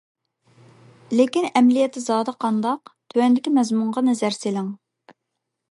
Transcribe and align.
لېكىن 1.19 1.45
ئەمەلىيەتتە 1.49 2.03
زادى 2.07 2.33
قانداق؟ 2.45 2.95
تۆۋەندىكى 3.15 3.55
مەزمۇنغا 3.61 4.05
نەزەر 4.09 4.41
سېلىڭ. 4.43 4.75